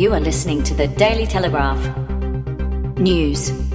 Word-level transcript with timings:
You 0.00 0.14
are 0.14 0.20
listening 0.20 0.62
to 0.62 0.72
the 0.72 0.88
Daily 0.88 1.26
Telegraph. 1.26 1.78
News. 2.96 3.69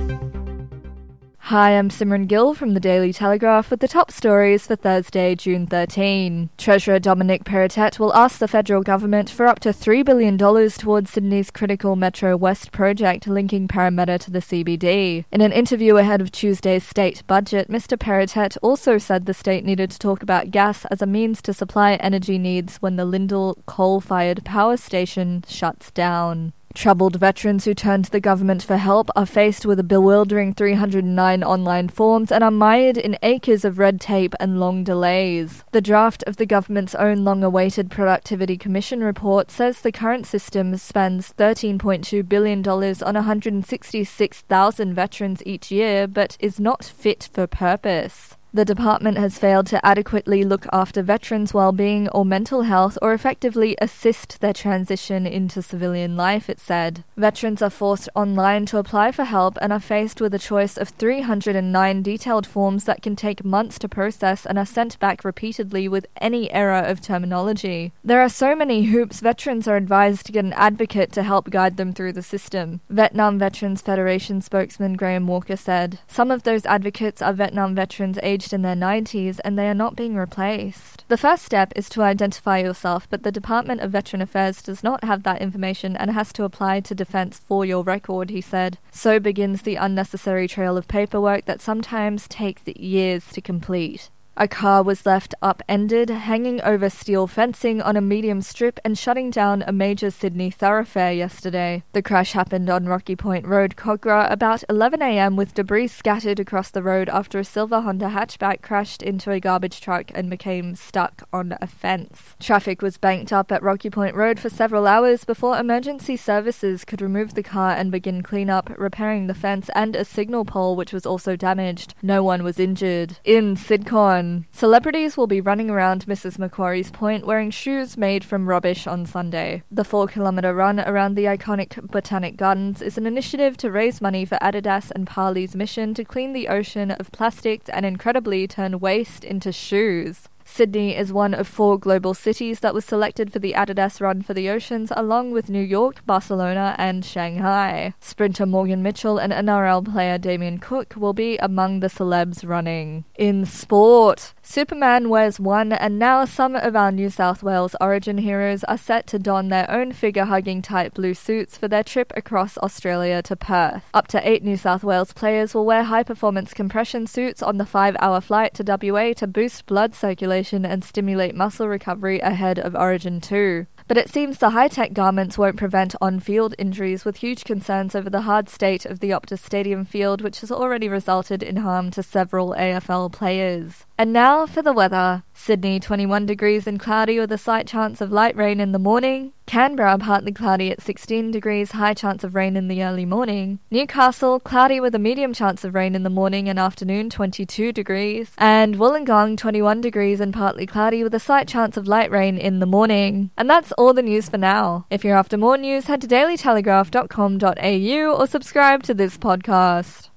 Hi, 1.49 1.77
I'm 1.77 1.89
Simran 1.89 2.27
Gill 2.27 2.55
from 2.55 2.73
the 2.73 2.79
Daily 2.79 3.13
Telegraph 3.13 3.69
with 3.69 3.79
the 3.79 3.87
top 3.87 4.09
stories 4.09 4.65
for 4.65 4.75
Thursday, 4.75 5.35
June 5.35 5.67
13. 5.67 6.49
Treasurer 6.57 6.97
Dominic 6.97 7.43
Perrottet 7.43 7.99
will 7.99 8.15
ask 8.15 8.39
the 8.39 8.47
federal 8.47 8.81
government 8.81 9.29
for 9.29 9.45
up 9.45 9.59
to 9.59 9.69
$3 9.69 10.03
billion 10.03 10.39
towards 10.39 11.11
Sydney's 11.11 11.51
critical 11.51 11.95
Metro 11.95 12.35
West 12.35 12.71
project 12.71 13.27
linking 13.27 13.67
Parramatta 13.67 14.17
to 14.17 14.31
the 14.31 14.39
CBD. 14.39 15.25
In 15.31 15.41
an 15.41 15.51
interview 15.51 15.97
ahead 15.97 16.19
of 16.19 16.31
Tuesday's 16.31 16.83
state 16.83 17.21
budget, 17.27 17.69
Mr. 17.69 17.95
Perrottet 17.95 18.57
also 18.63 18.97
said 18.97 19.27
the 19.27 19.33
state 19.35 19.63
needed 19.63 19.91
to 19.91 19.99
talk 19.99 20.23
about 20.23 20.49
gas 20.49 20.85
as 20.85 21.03
a 21.03 21.05
means 21.05 21.43
to 21.43 21.53
supply 21.53 21.93
energy 21.97 22.39
needs 22.39 22.77
when 22.77 22.95
the 22.95 23.05
Liddell 23.05 23.59
coal 23.67 24.01
fired 24.01 24.43
power 24.45 24.77
station 24.77 25.43
shuts 25.47 25.91
down. 25.91 26.53
Troubled 26.75 27.15
veterans 27.15 27.63
who 27.63 27.73
turn 27.73 28.03
to 28.03 28.11
the 28.11 28.19
government 28.19 28.61
for 28.61 28.75
help 28.75 29.09
are 29.15 29.25
faced 29.25 29.65
with 29.65 29.79
a 29.79 29.83
bewildering 29.83 30.53
309 30.53 31.41
online 31.41 31.87
forms 31.87 32.33
and 32.33 32.43
are 32.43 32.51
mired 32.51 32.97
in 32.97 33.17
acres 33.23 33.63
of 33.63 33.79
red 33.79 34.01
tape 34.01 34.35
and 34.41 34.59
long 34.59 34.83
delays. 34.83 35.63
The 35.71 35.79
draft 35.79 36.21
of 36.27 36.35
the 36.35 36.45
government's 36.45 36.93
own 36.93 37.23
long 37.23 37.45
awaited 37.45 37.89
Productivity 37.89 38.57
Commission 38.57 39.01
report 39.01 39.49
says 39.51 39.79
the 39.79 39.93
current 39.93 40.27
system 40.27 40.75
spends 40.75 41.33
$13.2 41.37 42.27
billion 42.27 42.67
on 42.67 43.15
166,000 43.15 44.93
veterans 44.93 45.41
each 45.45 45.71
year 45.71 46.07
but 46.07 46.35
is 46.41 46.59
not 46.59 46.83
fit 46.83 47.29
for 47.31 47.47
purpose. 47.47 48.35
The 48.55 48.63
department 48.63 49.17
has 49.17 49.37
failed 49.37 49.67
to 49.67 49.85
adequately 49.85 50.45
look 50.45 50.65
after 50.71 51.03
veterans' 51.03 51.53
well-being 51.53 52.07
or 52.11 52.23
mental 52.23 52.61
health 52.61 52.97
or 53.01 53.13
effectively 53.13 53.75
assist 53.81 54.39
their 54.39 54.53
transition 54.53 55.27
into 55.27 55.61
civilian 55.61 56.15
life, 56.15 56.49
it 56.49 56.61
said. 56.61 57.03
Veterans 57.17 57.61
are 57.61 57.69
forced 57.69 58.07
online 58.15 58.65
to 58.67 58.77
apply 58.77 59.11
for 59.11 59.25
help 59.25 59.57
and 59.61 59.73
are 59.73 59.79
faced 59.81 60.21
with 60.21 60.33
a 60.33 60.39
choice 60.39 60.77
of 60.77 60.87
309 60.87 62.01
detailed 62.01 62.47
forms 62.47 62.85
that 62.85 63.01
can 63.01 63.17
take 63.17 63.43
months 63.43 63.77
to 63.77 63.89
process 63.89 64.45
and 64.45 64.57
are 64.57 64.65
sent 64.65 64.97
back 64.99 65.25
repeatedly 65.25 65.89
with 65.89 66.05
any 66.21 66.49
error 66.53 66.81
of 66.81 67.01
terminology. 67.01 67.91
There 68.05 68.21
are 68.21 68.29
so 68.29 68.55
many 68.55 68.83
hoops, 68.83 69.19
veterans 69.19 69.67
are 69.67 69.75
advised 69.75 70.27
to 70.27 70.31
get 70.31 70.45
an 70.45 70.53
advocate 70.53 71.11
to 71.11 71.23
help 71.23 71.49
guide 71.49 71.75
them 71.75 71.91
through 71.91 72.13
the 72.13 72.21
system. 72.21 72.79
Vietnam 72.89 73.37
Veterans 73.37 73.81
Federation 73.81 74.39
spokesman 74.39 74.93
Graham 74.93 75.27
Walker 75.27 75.57
said, 75.57 75.99
Some 76.07 76.31
of 76.31 76.43
those 76.43 76.65
advocates 76.65 77.21
are 77.21 77.33
Vietnam 77.33 77.75
veterans 77.75 78.17
aged 78.23 78.44
in 78.53 78.61
their 78.61 78.75
90s 78.75 79.39
and 79.43 79.57
they 79.57 79.69
are 79.69 79.73
not 79.73 79.95
being 79.95 80.15
replaced. 80.15 81.05
The 81.07 81.17
first 81.17 81.43
step 81.43 81.71
is 81.75 81.89
to 81.89 82.01
identify 82.01 82.59
yourself, 82.59 83.07
but 83.09 83.23
the 83.23 83.31
Department 83.31 83.81
of 83.81 83.91
Veteran 83.91 84.21
Affairs 84.21 84.61
does 84.61 84.83
not 84.83 85.03
have 85.03 85.23
that 85.23 85.41
information 85.41 85.95
and 85.95 86.11
has 86.11 86.33
to 86.33 86.43
apply 86.43 86.79
to 86.81 86.95
Defence 86.95 87.39
for 87.39 87.65
your 87.65 87.83
record, 87.83 88.29
he 88.29 88.41
said. 88.41 88.79
So 88.91 89.19
begins 89.19 89.61
the 89.61 89.75
unnecessary 89.75 90.47
trail 90.47 90.77
of 90.77 90.87
paperwork 90.87 91.45
that 91.45 91.61
sometimes 91.61 92.27
takes 92.27 92.63
years 92.67 93.27
to 93.33 93.41
complete. 93.41 94.09
A 94.37 94.49
car 94.49 94.83
was 94.83 95.05
left 95.05 95.33
upended, 95.41 96.09
hanging 96.09 96.59
over 96.61 96.89
steel 96.89 97.25
fencing 97.25 97.81
on 97.81 97.95
a 97.95 98.01
medium 98.01 98.41
strip 98.41 98.81
and 98.83 98.97
shutting 98.97 99.29
down 99.31 99.63
a 99.65 99.71
major 99.71 100.11
Sydney 100.11 100.51
thoroughfare 100.51 101.13
yesterday. 101.13 101.83
The 101.93 102.01
crash 102.01 102.33
happened 102.33 102.69
on 102.69 102.85
Rocky 102.85 103.15
Point 103.15 103.47
Road, 103.47 103.77
Kogarah, 103.77 104.29
about 104.29 104.65
11am 104.69 105.37
with 105.37 105.53
debris 105.53 105.87
scattered 105.87 106.41
across 106.41 106.69
the 106.69 106.83
road 106.83 107.07
after 107.07 107.39
a 107.39 107.45
silver 107.45 107.79
Honda 107.79 108.09
hatchback 108.09 108.61
crashed 108.61 109.01
into 109.01 109.31
a 109.31 109.39
garbage 109.39 109.79
truck 109.79 110.11
and 110.13 110.29
became 110.29 110.75
stuck 110.75 111.25
on 111.31 111.55
a 111.61 111.67
fence. 111.67 112.35
Traffic 112.37 112.81
was 112.81 112.97
banked 112.97 113.31
up 113.31 113.53
at 113.53 113.63
Rocky 113.63 113.89
Point 113.89 114.17
Road 114.17 114.37
for 114.37 114.49
several 114.49 114.85
hours 114.85 115.23
before 115.23 115.57
emergency 115.57 116.17
services 116.17 116.83
could 116.83 117.01
remove 117.01 117.35
the 117.35 117.43
car 117.43 117.71
and 117.71 117.89
begin 117.89 118.21
cleanup, 118.21 118.69
repairing 118.77 119.27
the 119.27 119.33
fence 119.33 119.69
and 119.73 119.95
a 119.95 120.03
signal 120.03 120.43
pole 120.43 120.75
which 120.75 120.91
was 120.91 121.05
also 121.05 121.37
damaged. 121.37 121.95
No 122.01 122.21
one 122.21 122.43
was 122.43 122.59
injured. 122.59 123.17
In 123.23 123.55
Sidcon, 123.55 124.24
Celebrities 124.51 125.17
will 125.17 125.27
be 125.27 125.41
running 125.41 125.69
around 125.69 126.05
Mrs. 126.05 126.39
Macquarie's 126.39 126.91
Point 126.91 127.25
wearing 127.25 127.51
shoes 127.51 127.97
made 127.97 128.23
from 128.23 128.47
rubbish 128.47 128.87
on 128.87 129.05
Sunday. 129.05 129.63
The 129.71 129.83
four 129.83 130.07
kilometre 130.07 130.53
run 130.53 130.79
around 130.79 131.15
the 131.15 131.25
iconic 131.25 131.91
Botanic 131.91 132.37
Gardens 132.37 132.81
is 132.81 132.97
an 132.97 133.05
initiative 133.05 133.57
to 133.57 133.71
raise 133.71 134.01
money 134.01 134.25
for 134.25 134.37
Adidas 134.41 134.91
and 134.95 135.07
Parley's 135.07 135.55
mission 135.55 135.93
to 135.93 136.05
clean 136.05 136.33
the 136.33 136.47
ocean 136.47 136.91
of 136.91 137.11
plastics 137.11 137.69
and 137.69 137.85
incredibly 137.85 138.47
turn 138.47 138.79
waste 138.79 139.23
into 139.23 139.51
shoes. 139.51 140.29
Sydney 140.47 140.95
is 140.95 141.11
one 141.11 141.33
of 141.33 141.47
four 141.47 141.77
global 141.77 142.13
cities 142.13 142.59
that 142.59 142.73
was 142.73 142.85
selected 142.85 143.33
for 143.33 143.39
the 143.39 143.53
Adidas 143.53 143.99
Run 143.99 144.21
for 144.21 144.35
the 144.35 144.47
Oceans, 144.47 144.91
along 144.95 145.31
with 145.31 145.49
New 145.49 145.61
York, 145.61 146.05
Barcelona, 146.05 146.75
and 146.77 147.03
Shanghai. 147.03 147.95
Sprinter 147.99 148.45
Morgan 148.45 148.83
Mitchell 148.83 149.17
and 149.17 149.33
NRL 149.33 149.91
player 149.91 150.19
Damien 150.19 150.59
Cook 150.59 150.93
will 150.95 151.13
be 151.13 151.37
among 151.37 151.79
the 151.79 151.87
celebs 151.87 152.47
running. 152.47 153.05
In 153.15 153.45
sport, 153.45 154.34
Superman 154.47 155.09
wears 155.09 155.39
one, 155.39 155.73
and 155.73 155.97
now 155.97 156.23
some 156.23 156.55
of 156.55 156.75
our 156.75 156.91
New 156.91 157.09
South 157.09 157.41
Wales 157.41 157.75
Origin 157.81 158.19
heroes 158.19 158.63
are 158.65 158.77
set 158.77 159.07
to 159.07 159.17
don 159.17 159.49
their 159.49 159.69
own 159.69 159.91
figure 159.91 160.25
hugging 160.25 160.61
tight 160.61 160.93
blue 160.93 161.15
suits 161.15 161.57
for 161.57 161.67
their 161.67 161.83
trip 161.83 162.13
across 162.15 162.55
Australia 162.59 163.23
to 163.23 163.35
Perth. 163.35 163.83
Up 163.91 164.07
to 164.09 164.25
eight 164.25 164.43
New 164.43 164.55
South 164.55 164.83
Wales 164.83 165.13
players 165.13 165.55
will 165.55 165.65
wear 165.65 165.83
high 165.83 166.03
performance 166.03 166.53
compression 166.53 167.07
suits 167.07 167.41
on 167.41 167.57
the 167.57 167.65
five 167.65 167.97
hour 167.99 168.21
flight 168.21 168.53
to 168.53 168.63
WA 168.63 169.13
to 169.13 169.25
boost 169.25 169.65
blood 169.65 169.95
circulation 169.95 170.63
and 170.63 170.83
stimulate 170.83 171.35
muscle 171.35 171.67
recovery 171.67 172.19
ahead 172.19 172.59
of 172.59 172.75
Origin 172.75 173.19
2. 173.19 173.65
But 173.87 173.97
it 173.97 174.09
seems 174.09 174.39
the 174.39 174.49
high 174.49 174.67
tech 174.67 174.93
garments 174.93 175.37
won't 175.37 175.57
prevent 175.57 175.95
on 176.01 176.19
field 176.19 176.55
injuries, 176.57 177.05
with 177.05 177.17
huge 177.17 177.43
concerns 177.43 177.93
over 177.93 178.09
the 178.09 178.21
hard 178.21 178.49
state 178.49 178.83
of 178.83 178.99
the 178.99 179.11
Optus 179.11 179.39
Stadium 179.39 179.85
field, 179.85 180.21
which 180.21 180.39
has 180.39 180.51
already 180.51 180.89
resulted 180.89 181.43
in 181.43 181.57
harm 181.57 181.91
to 181.91 182.01
several 182.01 182.55
AFL 182.57 183.11
players. 183.11 183.85
And 183.97 184.11
now 184.11 184.47
for 184.47 184.63
the 184.63 184.73
weather. 184.73 185.23
Sydney 185.33 185.79
21 185.79 186.25
degrees 186.25 186.65
and 186.65 186.79
cloudy 186.79 187.19
with 187.19 187.31
a 187.31 187.37
slight 187.37 187.67
chance 187.67 188.01
of 188.01 188.11
light 188.11 188.35
rain 188.35 188.59
in 188.59 188.71
the 188.71 188.79
morning. 188.79 189.33
Canberra 189.45 189.97
partly 189.97 190.31
cloudy 190.31 190.71
at 190.71 190.81
16 190.81 191.31
degrees, 191.31 191.73
high 191.73 191.93
chance 191.93 192.23
of 192.23 192.35
rain 192.35 192.57
in 192.57 192.67
the 192.67 192.83
early 192.83 193.05
morning. 193.05 193.59
Newcastle 193.69 194.39
cloudy 194.39 194.79
with 194.79 194.95
a 194.95 194.99
medium 194.99 195.33
chance 195.33 195.63
of 195.63 195.75
rain 195.75 195.95
in 195.95 196.03
the 196.03 196.09
morning 196.09 196.49
and 196.49 196.57
afternoon, 196.57 197.09
22 197.09 197.71
degrees. 197.71 198.31
And 198.37 198.75
Wollongong 198.75 199.37
21 199.37 199.81
degrees 199.81 200.19
and 200.19 200.33
partly 200.33 200.65
cloudy 200.65 201.03
with 201.03 201.13
a 201.13 201.19
slight 201.19 201.47
chance 201.47 201.77
of 201.77 201.87
light 201.87 202.11
rain 202.11 202.37
in 202.37 202.59
the 202.59 202.65
morning. 202.65 203.31
And 203.37 203.49
that's 203.49 203.71
all 203.73 203.93
the 203.93 204.01
news 204.01 204.29
for 204.29 204.37
now. 204.37 204.85
If 204.89 205.03
you're 205.03 205.17
after 205.17 205.37
more 205.37 205.57
news, 205.57 205.85
head 205.85 206.01
to 206.01 206.07
dailytelegraph.com.au 206.07 208.19
or 208.19 208.27
subscribe 208.27 208.83
to 208.83 208.93
this 208.93 209.17
podcast. 209.17 210.09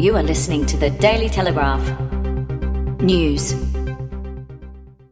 You 0.00 0.16
are 0.16 0.22
listening 0.22 0.66
to 0.66 0.76
the 0.76 0.90
Daily 0.90 1.28
Telegraph. 1.28 2.00
News. 3.00 3.71